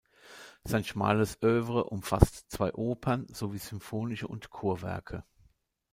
Sein 0.63 0.83
schmales 0.83 1.43
Œuvre 1.43 1.83
umfasst 1.91 2.49
zwei 2.49 2.73
Opern 2.73 3.27
sowie 3.31 3.59
sinfonische 3.59 4.27
und 4.27 4.49
Chorwerke. 4.49 5.23